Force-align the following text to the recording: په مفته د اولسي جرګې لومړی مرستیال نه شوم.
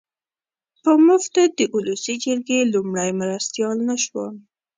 په 0.83 0.91
مفته 1.07 1.41
د 1.57 1.59
اولسي 1.75 2.15
جرګې 2.25 2.59
لومړی 2.73 3.09
مرستیال 3.21 3.77
نه 3.89 3.95
شوم. 4.03 4.33